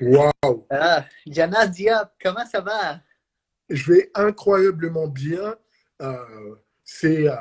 [0.00, 0.66] Waouh!
[0.70, 3.00] Ah, Jana Diop, comment ça va?
[3.68, 5.54] Je vais incroyablement bien.
[6.02, 7.34] Euh, c'est euh,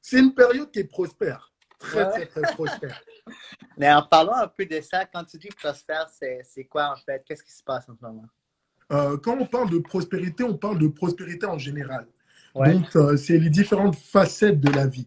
[0.00, 1.52] c'est une période qui est prospère.
[1.78, 2.10] Très, Ouais.
[2.10, 3.00] très, très prospère.
[3.78, 6.96] Mais en parlant un peu de ça, quand tu dis prospère, c'est c'est quoi en
[6.96, 7.22] fait?
[7.26, 8.26] Qu'est-ce qui se passe en ce moment?
[8.92, 12.06] Euh, quand on parle de prospérité, on parle de prospérité en général.
[12.54, 12.72] Ouais.
[12.74, 15.06] Donc, c'est les différentes facettes de la vie.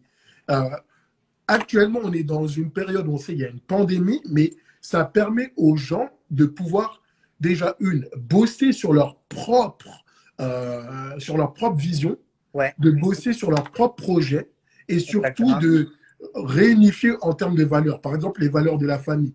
[1.48, 4.52] Actuellement, on est dans une période où on sait qu'il y a une pandémie, mais
[4.82, 7.02] ça permet aux gens de pouvoir,
[7.39, 10.04] déjà, une, bosser sur leur propre,
[10.39, 12.18] euh, sur leur propre vision,
[12.54, 12.74] Ouais.
[12.79, 14.52] de bosser sur leur propre projet
[14.89, 15.60] et surtout Exactement.
[15.60, 15.89] de
[16.36, 18.02] réunifier en termes de valeurs.
[18.02, 19.33] Par exemple, les valeurs de la famille.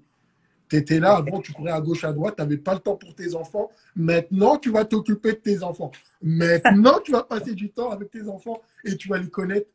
[0.69, 2.97] Tu étais là, avant, tu courais à gauche, à droite, tu n'avais pas le temps
[2.97, 3.70] pour tes enfants.
[3.95, 5.92] Maintenant, tu vas t'occuper de tes enfants.
[6.20, 9.69] Maintenant, tu vas passer du temps avec tes enfants et tu vas les connaître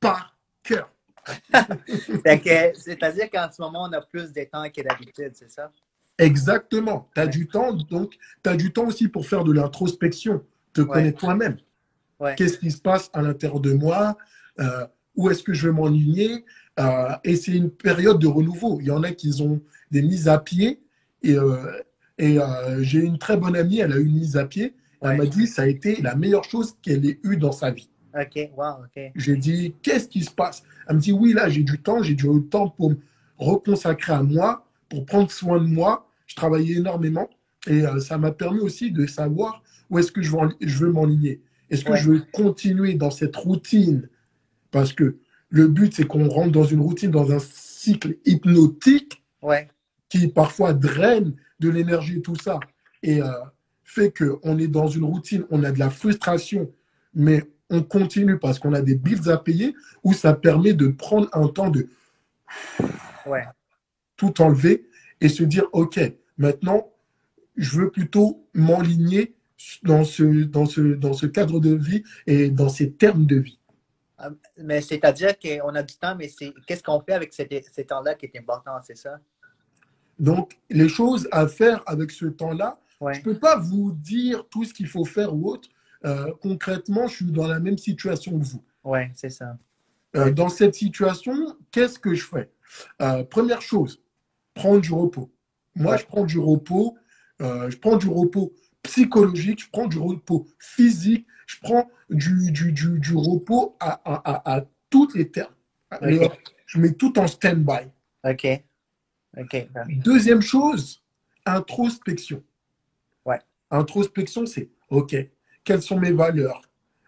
[0.00, 0.88] par cœur.
[1.24, 5.70] Que, C'est-à-dire qu'en ce moment, on a plus de temps que d'habitude, c'est ça?
[6.18, 7.08] Exactement.
[7.14, 7.30] Tu as Ouais.
[7.30, 10.86] du temps, donc tu as du temps aussi pour faire de l'introspection, te Ouais.
[10.88, 11.56] connaître toi-même.
[12.20, 12.34] Ouais.
[12.36, 14.16] Qu'est-ce qui se passe à l'intérieur de moi?
[14.60, 16.44] Euh, Où est-ce que je vais m'enligner?
[16.80, 18.78] Euh, Et c'est une période de renouveau.
[18.80, 19.60] Il y en a qui ont
[19.90, 20.80] des mises à pied.
[21.22, 21.70] Et, euh,
[22.18, 22.38] et
[22.80, 24.74] j'ai une très bonne amie, elle a eu une mise à pied.
[25.02, 27.90] Elle m'a dit ça a été la meilleure chose qu'elle ait eue dans sa vie.
[28.14, 29.02] OK, wow, OK.
[29.14, 30.62] J'ai dit, qu'est-ce qui se passe?
[30.88, 32.96] Elle me dit, oui, là, j'ai du temps, j'ai du temps pour me
[33.38, 36.08] reconsacrer à moi, pour prendre soin de moi.
[36.26, 37.28] Je travaillais énormément
[37.66, 40.78] et euh, ça m'a permis aussi de savoir où est-ce que je veux, en- je
[40.78, 41.40] veux m'enligner.
[41.70, 41.98] Est-ce que Ouais.
[41.98, 44.08] je veux continuer dans cette routine?
[44.70, 45.16] Parce que
[45.50, 49.68] le but, c'est qu'on rentre dans une routine, dans un cycle hypnotique Ouais,
[50.08, 52.60] qui parfois draine de l'énergie et tout ça,
[53.02, 53.26] et euh,
[53.82, 56.70] fait qu'on est dans une routine, on a de la frustration,
[57.14, 57.42] mais
[57.72, 61.48] on continue parce qu'on a des bills à payer, où ça permet de prendre un
[61.48, 61.88] temps de
[63.26, 63.44] ouais,
[64.16, 64.86] tout enlever
[65.20, 65.98] et se dire, OK,
[66.36, 66.90] maintenant,
[67.56, 69.34] je veux plutôt m'enligner
[69.82, 73.58] dans ce, dans, ce, dans ce cadre de vie et dans ces termes de vie.
[74.20, 77.84] Euh, Mais c'est-à-dire qu'on a du temps, mais c'est qu'est-ce qu'on fait avec cet- ces
[77.86, 79.18] temps-là qui est important, c'est ça?
[80.18, 82.78] Donc, les choses à faire avec ce temps-là,
[83.14, 85.68] Je ne peux pas vous dire tout ce qu'il faut faire ou autre.
[86.04, 88.62] Euh, concrètement, je suis dans la même situation que vous.
[88.84, 89.56] ouais, c'est ça.
[90.14, 92.50] Euh, dans cette situation, qu'est-ce que je fais?
[93.00, 94.02] Euh, Première chose,
[94.54, 95.30] prendre du repos.
[95.74, 95.98] Moi, Ouais.
[95.98, 96.96] je prends du repos.
[97.40, 98.52] je prends du repos
[98.82, 104.14] psychologique, je prends du repos physique, je prends du, du, du, du repos à, à,
[104.32, 105.54] à, à toutes les termes.
[106.66, 107.88] Je mets tout en stand-by.
[108.24, 108.46] OK.
[109.38, 109.68] OK.
[110.04, 111.02] Deuxième chose,
[111.46, 112.42] introspection.
[113.24, 113.40] Ouais.
[113.70, 115.16] Introspection, c'est OK,
[115.64, 116.62] quelles sont mes valeurs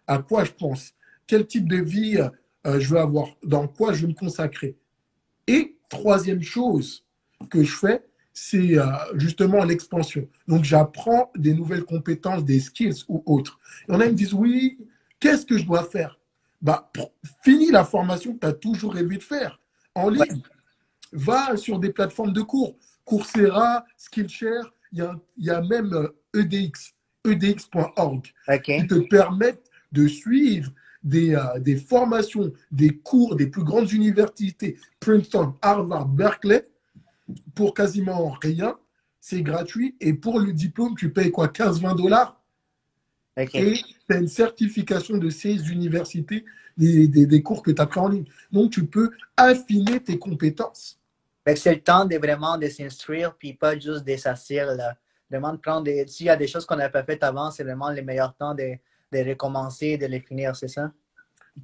[0.06, 0.92] À quoi je pense
[1.26, 2.18] Quel type de vie
[2.66, 4.76] euh, je veux avoir Dans quoi je vais me consacrer
[5.46, 7.04] Et troisième chose
[7.50, 8.84] que je fais, c'est euh,
[9.14, 10.28] justement l'expansion.
[10.48, 13.60] Donc, j'apprends des nouvelles compétences, des skills ou autres.
[13.88, 14.78] Il y en a qui me disent Oui,
[15.20, 16.18] qu'est-ce que je dois faire?
[16.60, 16.90] Bah,
[17.42, 19.60] Finis la formation que tu as toujours rêvé de faire
[19.94, 20.22] en ligne.
[20.22, 20.42] Ouais.
[21.12, 22.76] Va sur des plateformes de cours.
[23.04, 28.32] Coursera, Skillshare, il y a, il y a même euh, EDX, edx.org,
[28.80, 30.70] qui te permettent de suivre
[31.02, 36.64] des, euh, des formations, des cours des plus grandes universités, Princeton, Harvard, Berkeley,
[37.54, 38.76] pour quasiment rien.
[39.20, 39.96] C'est gratuit.
[40.00, 42.40] Et pour le diplôme, tu payes quoi 15-20 dollars?
[43.54, 43.72] Et
[44.08, 46.44] tu as une certification de ces universités,
[46.76, 48.24] des, des- des cours que tu as pris en ligne.
[48.52, 51.00] Donc, tu peux affiner tes compétences.
[51.56, 54.96] C'est le temps de vraiment de s'instruire, puis pas juste de s'asseoir, là.
[55.34, 56.06] Vraiment de prendre des.
[56.06, 58.54] S'il y a des choses qu'on n'a pas faites avant, c'est vraiment le meilleur temps
[58.54, 58.72] de,
[59.12, 60.92] de recommencer de les finir, c'est ça?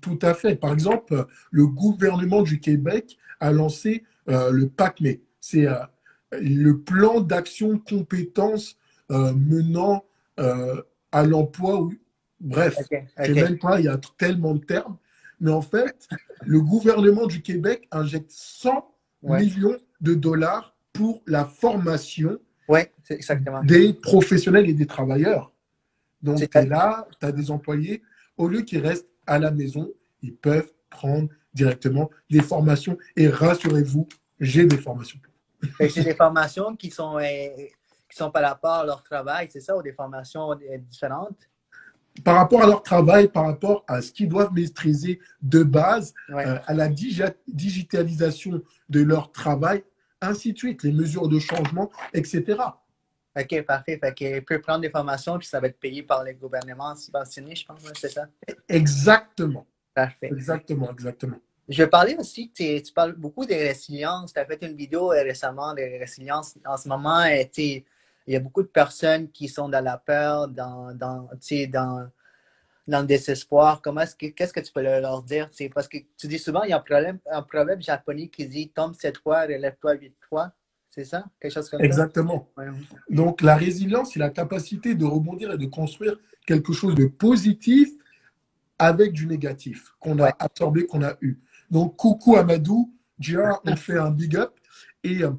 [0.01, 0.57] Tout à fait.
[0.57, 5.19] Par exemple, le gouvernement du Québec a lancé euh, le PACME.
[5.41, 5.75] C'est euh,
[6.33, 8.77] le plan d'action compétences
[9.11, 10.05] euh, menant
[11.13, 11.89] à l'emploi.
[12.41, 12.87] Bref, OK.
[13.19, 13.37] je sais OK.
[13.37, 14.97] même pas, il y a tellement de termes.
[15.41, 16.09] Mais en fait,
[16.47, 18.87] le gouvernement du Québec injecte 100
[19.23, 19.41] Ouais.
[19.45, 22.39] millions de dollars pour la formation
[23.03, 23.63] C'est exactement.
[23.65, 25.53] des professionnels et des travailleurs.
[26.23, 28.03] Donc, tu es là, tu as des employés,
[28.37, 29.91] au lieu qu'ils restent à la maison,
[30.23, 32.97] ils peuvent prendre directement des formations.
[33.17, 34.07] Et rassurez-vous,
[34.39, 35.19] j'ai des formations.
[35.79, 37.23] C'est des formations qui sont, euh,
[38.09, 41.37] qui sont par rapport à leur travail, c'est ça, ou des formations euh, différentes?
[42.25, 46.47] Par rapport à leur travail, par rapport à ce qu'ils doivent maîtriser de base, Ouais.
[46.47, 49.85] euh, à la digi- digitalisation de leur travail,
[50.21, 52.57] ainsi de suite, les mesures de changement, etc.
[53.37, 53.99] OK, parfait.
[53.99, 57.55] Fait qu'il peut prendre des formations, puis ça va être payé par le gouvernement subventionné,
[57.55, 58.27] je pense, c'est ça?
[58.69, 60.29] Exactement, Parfait.
[60.29, 61.39] exactement, exactement.
[61.69, 64.33] Je parler aussi, tu, tu parles beaucoup de résilience.
[64.33, 66.59] Tu as fait une vidéo euh, récemment de résilience.
[66.67, 67.85] En ce moment, euh, il
[68.27, 71.29] y a beaucoup de personnes qui sont dans la peur, dans, dans,
[71.69, 72.09] dans,
[72.87, 73.81] dans le désespoir.
[73.83, 75.49] Comment est-ce que, qu'est-ce que tu peux leur dire?
[75.75, 78.71] Parce que tu dis souvent, il y a un problème, un problème japonais qui dit
[78.71, 80.53] tombe cette fois, relève-toi huit fois.
[80.91, 81.25] C'est ça?
[81.41, 82.51] Quelque chose comme Exactement.
[82.57, 82.65] ça?
[82.65, 82.97] Exactement.
[83.09, 87.91] Donc, la résilience, c'est la capacité de rebondir et de construire quelque chose de positif
[88.77, 91.39] avec du négatif qu'on a absorbé, qu'on a eu.
[91.71, 94.53] Donc, coucou Amadou, Gia, on fait un big up.
[95.05, 95.31] Et euh,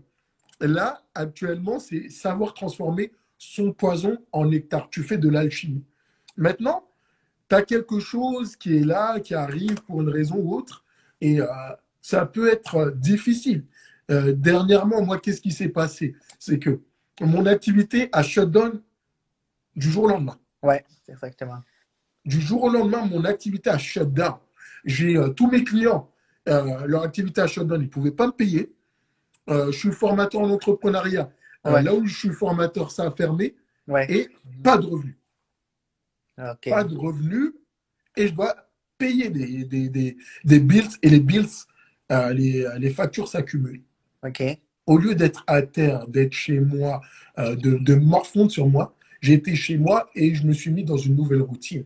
[0.61, 4.89] là, actuellement, c'est savoir transformer son poison en nectar.
[4.89, 5.83] Tu fais de l'alchimie.
[6.37, 6.87] Maintenant,
[7.51, 10.85] tu as quelque chose qui est là, qui arrive pour une raison ou autre,
[11.19, 11.45] et euh,
[12.01, 13.65] ça peut être difficile.
[14.09, 16.15] Euh, dernièrement, moi, qu'est-ce qui s'est passé?
[16.39, 16.79] C'est que
[17.19, 18.81] mon activité a shutdown
[19.75, 20.37] du jour au lendemain.
[20.63, 20.75] Oui,
[21.09, 21.61] exactement.
[22.23, 24.35] Du jour au lendemain, mon activité a shutdown.
[24.85, 26.09] J'ai euh, tous mes clients,
[26.47, 28.73] euh, leur activité a shutdown, ils ne pouvaient pas me payer.
[29.49, 31.29] je suis formateur en entrepreneuriat.
[31.65, 33.57] là où je suis formateur, ça a fermé.
[34.07, 34.29] Et
[34.63, 35.17] pas de revenus.
[36.71, 37.53] Pas de revenus.
[38.17, 38.55] Et je dois
[38.97, 40.89] payer des, des, des, des bills.
[41.01, 41.47] Et les bills,
[42.09, 43.83] les, les factures s'accumulent.
[44.85, 47.01] Au lieu d'être à terre, d'être chez moi,
[47.37, 50.83] euh, de, de morfondre sur moi, j'ai été chez moi et je me suis mis
[50.83, 51.85] dans une nouvelle routine.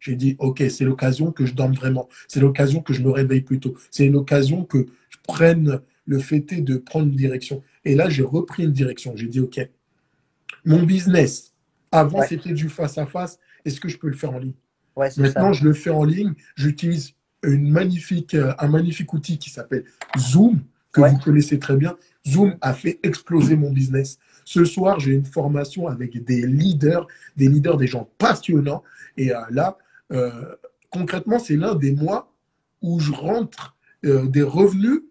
[0.00, 2.08] J'ai dit, OK, c'est l'occasion que je dorme vraiment.
[2.28, 3.76] C'est l'occasion que je me réveille plus tôt.
[3.90, 7.62] C'est l'occasion que je prenne le fait de prendre une direction.
[7.84, 9.16] Et là, j'ai repris une direction.
[9.16, 9.60] J'ai dit, OK,
[10.64, 11.54] mon business,
[11.90, 13.38] avant, c'était du face-à-face.
[13.68, 14.54] Est-ce que je peux le faire en ligne?
[14.96, 16.34] Maintenant, je le fais en ligne.
[16.56, 17.12] J'utilise
[17.44, 19.84] une magnifique, euh, un magnifique outil qui s'appelle
[20.18, 20.60] Zoom
[20.92, 21.96] que vous connaissez très bien.
[22.26, 24.18] Zoom a fait exploser mon business.
[24.44, 27.06] Ce soir, j'ai une formation avec des leaders,
[27.36, 28.82] des leaders, des gens passionnants.
[29.16, 29.78] Et euh, là,
[30.12, 30.56] euh,
[30.90, 32.32] concrètement, c'est l'un des mois
[32.80, 35.02] où je rentre euh, des revenus,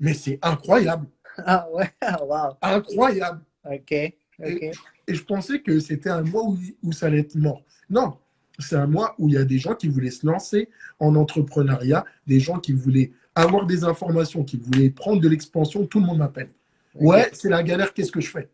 [0.00, 1.06] mais c'est incroyable.
[1.38, 1.90] Ah ouais,
[2.26, 2.56] wow.
[2.60, 3.40] Incroyable.
[3.64, 3.92] Ok.
[3.92, 4.72] Et,
[5.14, 7.62] je pensais que c'était un mois où, où ça allait être mort.
[7.90, 8.18] Non,
[8.58, 10.68] c'est un mois où il y a des gens qui voulaient se lancer
[10.98, 16.00] en entrepreneuriat, des gens qui voulaient avoir des informations, qui voulaient prendre de l'expansion, tout
[16.00, 16.50] le monde m'appelle.
[16.94, 18.50] Ouais, c'est la galère, qu'est-ce que je fais?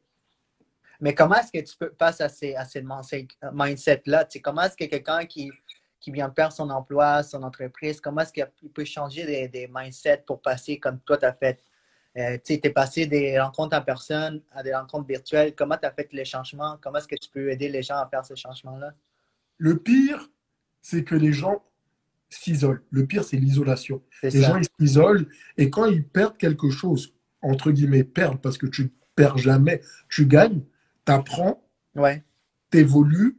[1.01, 2.85] Mais comment est-ce que tu peux passer à ces, à ces
[3.53, 4.29] mindset-là?
[4.43, 5.51] comment est-ce que quelqu'un qui,
[6.01, 10.25] qui vient perdre son emploi, son entreprise, comment est-ce qu'il peut changer des, des, mindsets
[10.27, 11.61] pour passer comme toi, tu as fait?
[12.19, 15.55] Euh, tu es passé des rencontres en personne à des rencontres virtuelles.
[15.55, 16.77] Comment tu as fait les changements?
[16.81, 18.93] Comment est-ce que tu peux aider les gens à faire ces changements-là?
[19.57, 20.29] Le pire,
[20.83, 21.63] c'est que les gens
[22.29, 22.83] s'isolent.
[22.91, 24.03] Le pire, c'est l'isolation.
[24.23, 25.27] Les gens, ils s'isolent
[25.57, 30.27] et quand ils perdent quelque chose, entre guillemets, perdent parce que tu perds jamais, tu
[30.27, 30.63] gagnes,
[31.07, 31.63] tu apprends,
[31.95, 32.25] ouais.
[32.71, 33.39] tu évolues.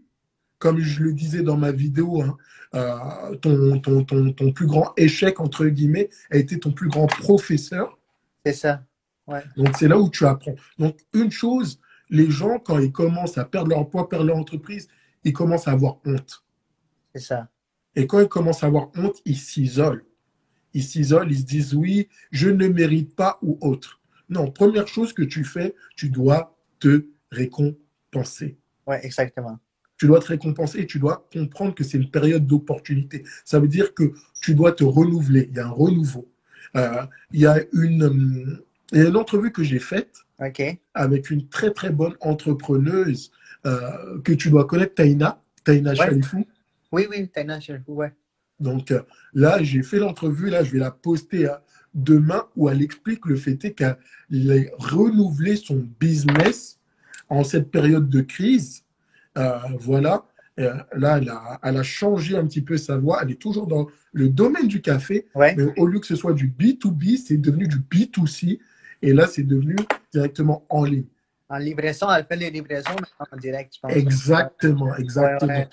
[0.58, 2.38] Comme je le disais dans ma vidéo, hein,
[2.76, 7.08] euh, ton, ton, ton, ton, plus grand échec, entre guillemets, a été ton plus grand
[7.08, 7.99] professeur.
[8.46, 8.84] C'est ça.
[9.28, 9.44] Ouais.
[9.58, 10.56] Donc, c'est là où tu apprends.
[10.78, 14.88] Donc, une chose, les gens, quand ils commencent à perdre leur emploi, perdre leur entreprise,
[15.24, 16.44] ils commencent à avoir honte.
[17.14, 17.50] C'est ça.
[17.96, 20.06] Et quand ils commencent à avoir honte, ils s'isolent.
[20.74, 24.00] Ils s'isolent, ils se disent oui, je ne mérite pas ou autre.
[24.30, 28.58] Non, première chose que tu fais, tu dois te récompenser.
[28.86, 29.60] Oui, exactement.
[29.98, 33.24] Tu dois te récompenser et tu dois comprendre que c'est une période d'opportunité.
[33.44, 35.48] Ça veut dire que tu dois te renouveler.
[35.50, 36.32] Il y a un renouveau.
[36.76, 38.62] Euh, il, y a une,
[38.92, 40.26] il y a une entrevue que j'ai faite
[40.94, 43.32] avec une très très bonne entrepreneuse
[43.66, 46.46] euh, que tu dois connaître, Taina, Taina Chalifou.
[46.92, 48.14] Oui, oui, Taina Chalifou, ouais.
[48.60, 49.02] Donc euh,
[49.34, 51.56] là, j'ai fait l'entrevue, là, je vais la poster euh,
[51.94, 56.80] demain où elle explique le fait qu'elle a renouvelé son business
[57.28, 58.84] en cette période de crise.
[59.80, 60.26] voilà.
[60.64, 63.20] Là, elle a, elle a, changé un petit peu sa voix.
[63.24, 66.48] Elle est toujours dans le domaine du café, mais au lieu que ce soit du
[66.48, 68.60] B2B, c'est devenu du B2C.
[69.02, 69.76] Et là, c'est devenu
[70.12, 71.06] directement en ligne.
[71.52, 72.96] En livraison, elle fait les livraisons
[73.32, 73.92] en direct, je pense.
[73.92, 75.66] Exactement, exactement.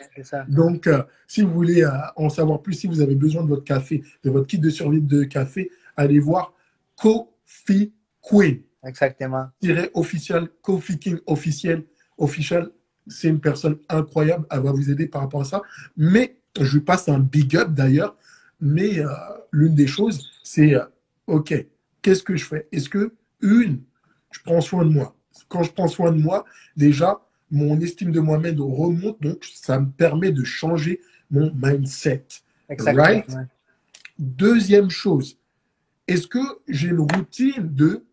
[0.48, 3.64] Donc, euh, si vous voulez euh, en savoir plus, si vous avez besoin de votre
[3.64, 6.54] café, de votre kit de survie de café, allez voir
[6.96, 8.62] Coffee Queen.
[8.86, 9.48] Exactement.
[9.92, 11.84] officiel, Coffee King officiel,
[12.16, 12.70] officiel.
[13.06, 14.46] C'est une personne incroyable.
[14.50, 15.62] Elle va vous aider par rapport à ça.
[15.96, 18.16] Mais je lui passe un big up d'ailleurs.
[18.60, 19.08] Mais euh,
[19.52, 20.74] l'une des choses, c'est
[21.26, 21.54] OK,
[22.02, 22.68] qu'est-ce que je fais?
[22.72, 23.82] Est-ce que, une,
[24.30, 25.14] je prends soin de moi?
[25.48, 26.44] Quand je prends soin de moi,
[26.76, 27.20] déjà,
[27.50, 32.24] mon estime de moi-même remonte, donc ça me permet de changer mon mindset.
[32.68, 33.26] Right?
[34.18, 35.38] Deuxième chose,
[36.08, 38.04] est-ce que j'ai une routine de,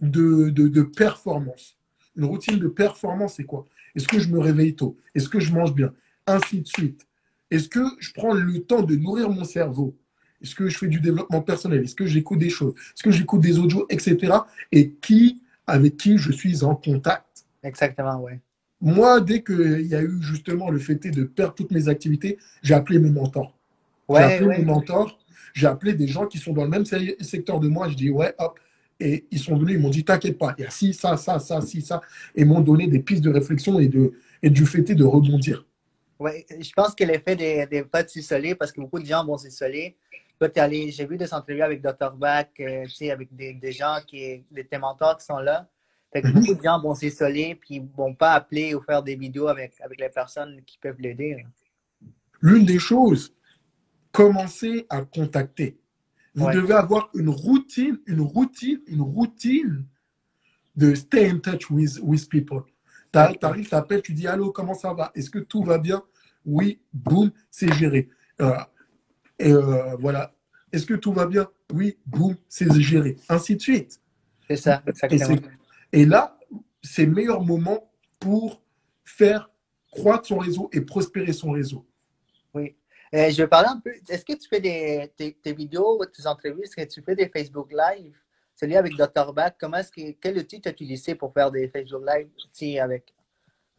[0.00, 1.76] de, de, performance?
[2.16, 3.64] Une routine de performance, c'est quoi?
[3.94, 4.96] Est-ce que je me réveille tôt?
[5.14, 5.92] Est-ce que je mange bien?
[6.26, 7.06] Ainsi de suite.
[7.50, 9.96] Est-ce que je prends le temps de nourrir mon cerveau?
[10.42, 11.82] Est-ce que je fais du développement personnel?
[11.82, 12.74] Est-ce que j'écoute des choses?
[12.76, 14.34] Est-ce que j'écoute des audios, etc.
[14.70, 17.46] Et qui avec qui je suis en contact?
[17.62, 18.32] Exactement, oui.
[18.80, 22.74] Moi, dès qu'il y a eu justement le fait de perdre toutes mes activités, j'ai
[22.74, 23.58] appelé mes mentors.
[24.08, 25.18] j'ai appelé mes mentors,
[25.52, 27.88] j'ai appelé des gens qui sont dans le même secteur de moi.
[27.88, 28.58] Je dis, ouais, hop.
[29.00, 31.38] Et ils sont venus, ils m'ont dit, t'inquiète pas, il y a ci, ça, ça,
[31.38, 32.00] ça, ci, ça.
[32.34, 34.12] Et m'ont donné des pistes de réflexion et, de,
[34.42, 35.64] et du fait de rebondir.
[36.18, 39.38] Oui, je pense que l'effet des, des potes s'isoler, parce que beaucoup de gens vont
[39.38, 39.96] s'isoler.
[40.40, 42.12] J'ai vu des entrevues avec Dr.
[42.16, 45.68] Bach, euh, avec des, des, gens, qui, des mentors qui sont là.
[46.12, 46.34] Fait que mhm.
[46.34, 50.00] beaucoup de gens vont s'isoler puis vont pas appeler ou faire des vidéos avec, avec
[50.00, 51.44] les personnes qui peuvent l'aider.
[52.40, 53.34] L'une des choses,
[54.12, 55.78] commencez à contacter.
[56.38, 59.84] Vous devez avoir une routine, une routine, une routine
[60.76, 62.62] de stay in touch with, with people.
[63.12, 65.10] Tu arrives, tu appelles, tu dis Allô, comment ça va?
[65.14, 66.02] Est-ce que tout va bien?
[66.44, 68.08] Oui, boum, c'est géré.
[68.40, 68.52] Euh,
[69.38, 70.34] et euh, voilà.
[70.72, 71.48] Est-ce que tout va bien?
[71.72, 73.16] Oui, boum, c'est géré.
[73.28, 74.00] Ainsi de suite.
[74.48, 75.50] C'est ça, exactement.
[75.92, 76.38] Et là,
[76.82, 78.62] c'est le meilleur moment pour
[79.04, 79.50] faire
[79.90, 81.86] croître son réseau et prospérer son réseau.
[83.14, 83.90] Euh, je vais parler un peu.
[84.08, 87.70] Est-ce que tu fais des, tes, vidéos, tes entrevues, est-ce que tu fais des Facebook
[87.72, 88.16] Live?
[88.54, 89.32] Celui avec Dr.
[89.32, 93.14] Bach, comment est-ce que, quel outil tu as utilisé pour faire des Facebook Live avec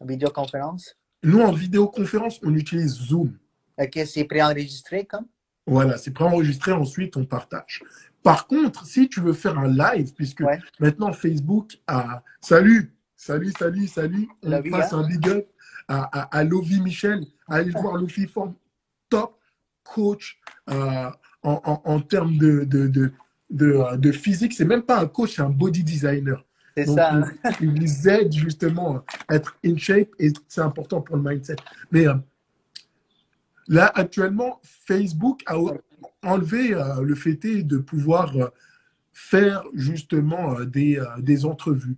[0.00, 0.96] une vidéoconférence?
[1.22, 3.36] Nous, en vidéoconférence, on utilise Zoom.
[3.78, 5.26] OK, c'est préenregistré comme?
[5.66, 7.82] Voilà, c'est préenregistré, ensuite on partage.
[8.22, 10.42] Par contre, si tu veux faire un live, puisque
[10.78, 15.46] maintenant Facebook a salut, salut, salut, salut, on passe un big up
[15.88, 18.54] à, à, Lovi Michel, allez voir Lovi Form,
[19.10, 19.38] top
[19.84, 20.38] coach
[20.70, 21.10] euh,
[21.42, 22.86] en, termes de, de,
[23.50, 24.52] de, de, physique.
[24.54, 26.44] C'est même pas un coach, c'est un body designer.
[26.76, 27.14] C'est ça.
[27.14, 27.24] Hein.
[27.60, 31.56] Il, les aide justement à être in shape et c'est important pour le mindset.
[31.90, 32.14] Mais euh,
[33.68, 35.56] là, actuellement, Facebook a
[36.22, 38.32] enlever euh, le fait de pouvoir
[39.12, 41.96] faire justement des, des entrevues,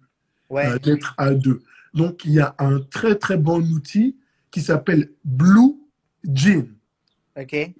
[0.83, 1.62] d'être à deux.
[1.95, 4.16] Donc, il y a un très, très bon outil
[4.50, 5.75] qui s'appelle Blue
[6.25, 6.69] Jeans.
[7.37, 7.75] OK?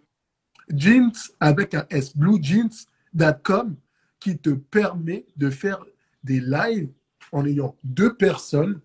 [0.69, 3.77] Jeans avec un S, bluejeans.com,
[4.21, 5.85] qui te permet de faire
[6.23, 6.93] des lives
[7.33, 8.81] en ayant deux personnes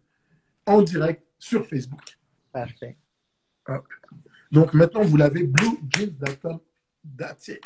[0.66, 2.18] en direct sur Facebook.
[2.52, 2.98] Parfait.
[4.52, 6.60] Donc maintenant, vous l'avez, bluejeans.com
[7.18, 7.62] That's it.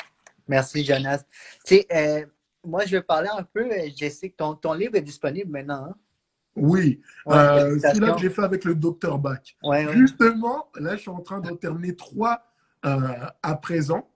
[0.46, 1.24] Merci, Jonas.
[1.64, 2.26] Tu sais, euh,
[2.64, 3.68] moi, je vais parler un peu.
[3.98, 5.86] Je sais que ton, ton livre est disponible maintenant.
[5.86, 5.94] Hein?
[6.54, 9.56] Oui, euh, c'est là que j'ai fait avec le docteur Bach.
[9.92, 12.44] Justement, là, je suis en train d'en terminer trois
[12.82, 14.08] à présent.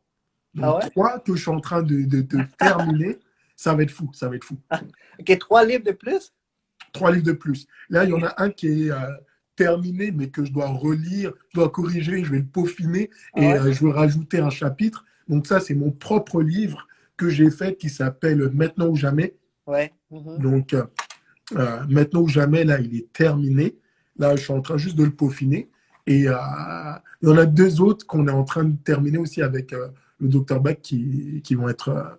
[0.54, 2.26] Donc, ah trois que je suis en train de, de,
[2.58, 3.18] terminer.
[3.56, 4.56] ça va être fou, ça va être fou.
[5.20, 6.32] ok, trois livres de plus?
[6.92, 7.66] Trois livres de plus.
[7.90, 8.90] Là, il y en a un qui est
[9.56, 13.72] terminé, mais que je dois relire, je dois corriger, je vais le peaufiner ah et
[13.72, 15.04] je vais rajouter un chapitre.
[15.28, 19.34] Donc ça, c'est mon propre livre que j'ai fait qui s'appelle Maintenant ou jamais.
[19.66, 19.92] Ouais.
[20.10, 20.38] Mhm.
[20.38, 20.84] Donc euh,
[21.56, 23.76] euh, Maintenant ou jamais, là, il est terminé.
[24.18, 25.68] Là, je suis en train juste de le peaufiner.
[26.06, 26.34] Et euh,
[27.22, 30.28] il y en a deux autres qu'on est en train de terminer aussi avec le
[30.28, 32.18] docteur Bach qui, qui vont être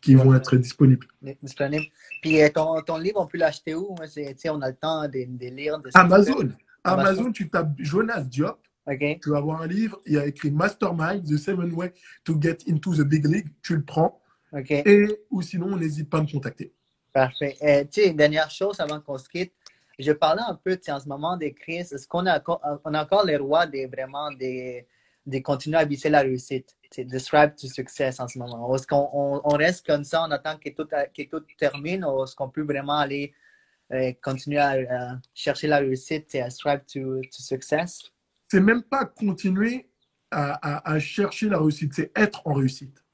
[0.00, 1.06] qui vont être disponibles.
[1.42, 1.84] Disponible.
[2.22, 3.94] Puis ton, ton, livre, on peut l'acheter où?
[3.94, 5.78] On a le temps de, de lire.
[5.78, 6.48] De Amazon.
[6.84, 8.58] Amazon, tu tapes Jonas Diop.
[8.98, 11.92] Tu vas avoir un livre, il y a écrit Mastermind, The Seven Way
[12.24, 13.48] to Get into the Big League.
[13.62, 14.20] Tu le prends.
[14.68, 16.72] Et, ou sinon, n'hésite pas à me contacter.
[17.12, 17.56] Parfait.
[17.62, 19.52] Euh, tu sais, dernière chose avant qu'on se quitte.
[20.00, 21.92] Je parlais un peu en ce moment des crises.
[21.92, 22.42] Est-ce qu'on a,
[22.84, 24.86] on a encore les rois des vraiment des,
[25.26, 26.76] de continuer à viser la réussite?
[26.90, 28.74] C'est describe to success en ce moment?
[28.74, 32.34] Est-ce qu'on on, reste comme ça en attendant que tout, que tout termine ou est-ce
[32.34, 33.32] qu'on peut vraiment aller
[33.92, 38.10] euh, continuer à, chercher la réussite et à strive to, to success?
[38.50, 39.86] c'est même pas continuer
[40.32, 43.04] à, chercher la réussite, c'est être en réussite.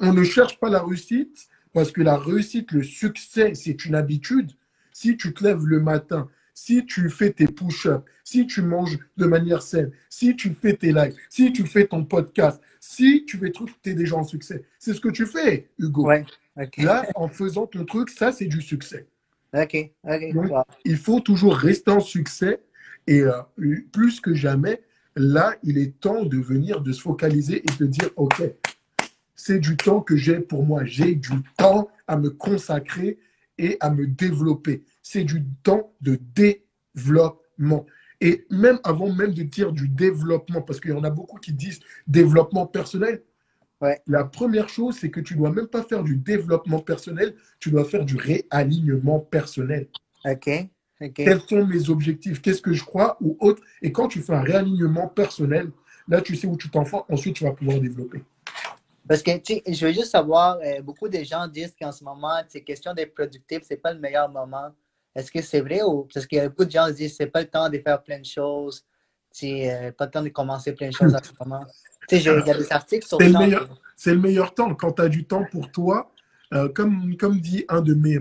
[0.00, 4.52] On ne cherche pas la réussite parce que la réussite, le succès, c'est une habitude.
[4.92, 9.26] Si tu te lèves le matin, si tu fais tes push-ups, si tu manges de
[9.26, 13.50] manière saine, si tu fais tes lives, si tu fais ton podcast, si tu fais
[13.50, 14.64] truc, tu es déjà en succès.
[14.78, 16.08] C'est ce que tu fais, Hugo.
[16.78, 19.06] Là, en faisant ton truc, ça, c'est du succès.
[20.84, 22.60] il faut toujours rester en succès
[23.06, 23.42] et euh,
[23.92, 24.82] plus que jamais,
[25.16, 28.42] là, il est temps de venir, de se focaliser et de dire, OK,
[29.34, 30.84] c'est du temps que j'ai pour moi.
[30.84, 33.18] J'ai du temps à me consacrer
[33.58, 34.84] et à me développer.
[35.02, 37.86] C'est du temps de développement.
[38.20, 41.52] Et même avant même de dire du développement, parce qu'il y en a beaucoup qui
[41.52, 43.22] disent développement personnel,
[43.80, 44.00] ouais.
[44.06, 47.70] la première chose, c'est que tu ne dois même pas faire du développement personnel, tu
[47.70, 49.88] dois faire du réalignement personnel.
[50.24, 50.50] OK.
[51.14, 52.40] Quels sont mes objectifs?
[52.40, 53.62] Qu'est-ce que je crois ou autre?
[53.82, 55.72] Et quand tu fais un réalignement personnel,
[56.06, 57.04] là, tu sais où tu t'enfonces.
[57.08, 58.22] Ensuite, tu vas pouvoir développer.
[59.06, 62.40] Parce que, tu je veux juste savoir, euh, beaucoup de gens disent qu'en ce moment,
[62.48, 64.70] c'est question d'être productif, c'est pas le meilleur moment
[65.14, 67.26] Est-ce que c'est vrai ou parce qu'il y a beaucoup de gens qui disent c'est
[67.26, 68.84] pas le temps de faire plein de choses,
[69.30, 71.64] c'est pas le temps de commencer plein de choses en ce moment.
[72.08, 74.92] Tu sais, il y a des articles sur le, meilleur, c'est le meilleur temps quand
[74.92, 76.10] tu as du temps pour toi.
[76.52, 78.18] Euh, comme, comme dit un de mes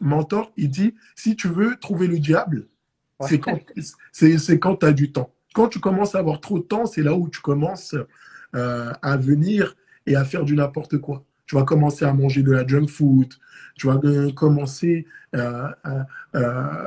[0.00, 2.68] mentors, il dit si tu veux trouver le diable,
[3.20, 3.58] c'est quand,
[4.12, 5.30] c'est, quand tu as du temps.
[5.54, 7.94] Quand tu commences à avoir trop de temps, c'est là où tu commences
[8.54, 11.24] euh, à venir et à faire du n'importe quoi.
[11.46, 13.34] Tu vas commencer à manger de la junk food,
[13.76, 15.06] tu vas euh, commencer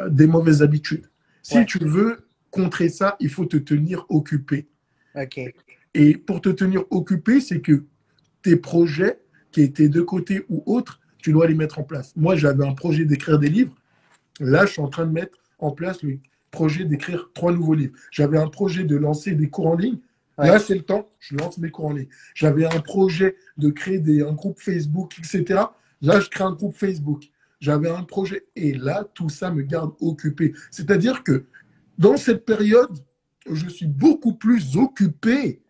[0.09, 1.09] des mauvaises habitudes.
[1.43, 4.67] Si tu veux contrer ça, il faut te tenir occupé.
[5.15, 5.39] OK.
[5.93, 7.83] Et pour te tenir occupé, c'est que
[8.41, 9.19] tes projets
[9.51, 12.13] qui étaient de côté ou autres, tu dois les mettre en place.
[12.15, 13.75] Moi, j'avais un projet d'écrire des livres.
[14.39, 16.19] Là, je suis en train de mettre en place le
[16.51, 17.93] projet d'écrire trois nouveaux livres.
[18.12, 19.97] J'avais un projet de lancer des cours en ligne.
[20.38, 22.08] Là, c'est le temps, je lance mes cours en ligne.
[22.36, 25.62] J'avais un projet de créer des, un groupe Facebook, etc.
[26.01, 27.24] Là, je crée un groupe Facebook.
[27.60, 28.46] J'avais un projet.
[28.56, 30.53] Et là, tout ça me garde occupé.
[30.70, 31.46] C'est-à-dire que
[31.98, 33.00] dans cette période,
[33.50, 35.62] je suis beaucoup plus occupé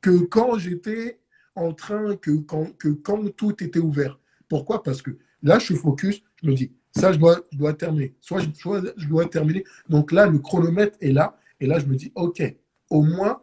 [0.00, 1.20] que quand j'étais
[1.54, 4.18] en train, que quand, que quand tout était ouvert.
[4.48, 4.82] Pourquoi?
[4.82, 5.10] Parce que
[5.42, 8.14] là, je suis focus, je me dis, ça, je dois, je dois terminer.
[8.20, 8.48] Soit je,
[8.96, 9.64] je dois terminer.
[9.88, 11.36] Donc là, le chronomètre est là.
[11.60, 12.42] Et là, je me dis, OK,
[12.90, 13.40] au moins,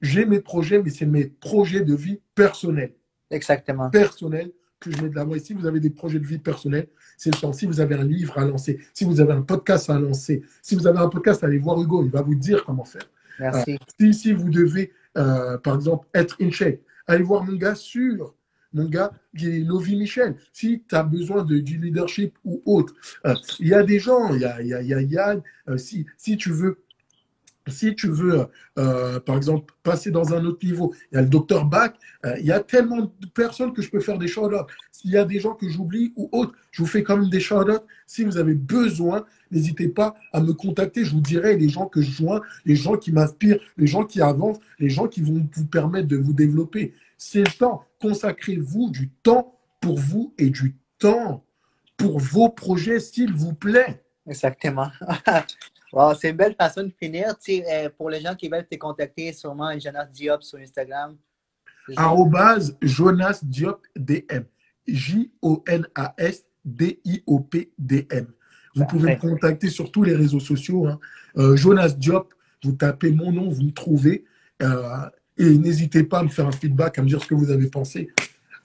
[0.00, 2.94] j'ai mes projets, mais c'est mes projets de vie personnels.
[3.30, 3.88] Exactement.
[3.90, 5.34] Personnels que je mets de l'avant.
[5.34, 7.52] Et si vous avez des projets de vie personnels, c'est le temps.
[7.52, 10.74] Si vous avez un livre à lancer, si vous avez un podcast à lancer, si
[10.74, 13.08] vous avez un podcast, allez voir Hugo, il va vous dire comment faire.
[13.38, 13.78] Merci.
[14.00, 18.34] Euh, si, vous devez, euh, par exemple, être in shape, allez voir mon gars sur
[18.74, 20.34] mon gars, Lovi Michel.
[20.52, 22.94] Si tu as besoin de, du leadership ou autre,
[23.26, 25.42] euh, il y a des gens, il y a, y, a, y a Yann.
[25.76, 26.82] si, si tu veux
[27.68, 28.46] si tu veux,
[28.78, 31.92] euh, par exemple, passer dans un autre niveau, il y a le docteur Bach,
[32.24, 34.50] euh, il y a tellement de personnes que je peux faire des shout
[34.90, 37.40] S'il y a des gens que j'oublie ou autres, je vous fais quand même des
[37.40, 37.64] shout
[38.06, 41.04] Si vous avez besoin, n'hésitez pas à me contacter.
[41.04, 44.20] Je vous dirai les gens que je joins, les gens qui m'inspirent, les gens qui
[44.20, 46.94] avancent, les gens qui vont vous permettre de vous développer.
[47.16, 47.84] C'est le temps.
[48.00, 51.44] Consacrez-vous du temps pour vous et du temps
[51.96, 54.02] pour vos projets, s'il vous plaît.
[54.26, 54.90] Exactement.
[56.18, 57.34] c'est une belle façon de finir.
[57.48, 61.16] Euh, pour les gens qui veulent te contacter, sûrement Jonas Diop sur Instagram.
[61.96, 64.42] Arrobase Jonas Diop DM.
[64.86, 68.26] J-O-N-A-S D-I-O-P-D-M.
[68.74, 70.86] Vous pouvez me contacter sur tous les réseaux sociaux.
[70.86, 70.98] Hein.
[71.36, 72.32] Euh, Jonas Diop,
[72.64, 74.24] vous tapez mon nom, vous me trouvez.
[74.62, 77.50] Euh, et n'hésitez pas à me faire un feedback, à me dire ce que vous
[77.50, 78.10] avez pensé.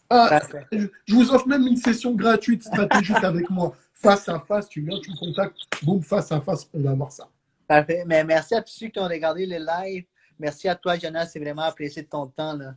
[0.09, 0.39] Ah,
[0.71, 4.99] je vous offre même une session gratuite stratégique avec moi face à face, tu viens,
[5.01, 7.27] tu me contactes, boum, face à face, on va voir ça.
[7.67, 8.03] Parfait.
[8.05, 10.05] Mais merci à tous ceux qui ont regardé le live.
[10.39, 11.25] Merci à toi, Jonas.
[11.25, 12.55] C'est vraiment apprécié de ton temps.
[12.55, 12.75] Là.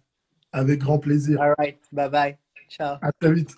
[0.53, 1.41] Avec grand plaisir.
[1.41, 1.79] All right.
[1.93, 2.39] Bye bye.
[2.69, 2.97] Ciao.
[3.01, 3.55] À très vite.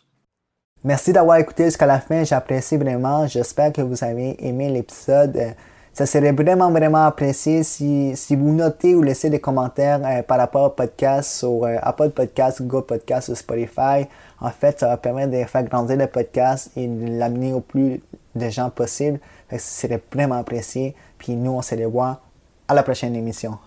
[0.85, 2.25] Merci d'avoir écouté jusqu'à la fin.
[2.25, 3.27] J'apprécie vraiment.
[3.27, 5.55] J'espère que vous avez aimé l'épisode.
[5.93, 10.39] Ça serait vraiment, vraiment apprécié si, si vous notez ou laissez des commentaires euh, par
[10.39, 14.07] rapport au podcast sur euh, Apple Podcast, Google Podcast ou Spotify.
[14.41, 18.03] En fait, ça va permettre de faire grandir le podcast et de l'amener au plus
[18.35, 19.21] de gens possible.
[19.51, 20.97] ça serait vraiment apprécié.
[21.19, 22.21] Puis nous, on se les voit
[22.69, 23.59] à la prochaine émission.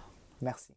[0.41, 0.74] Merci.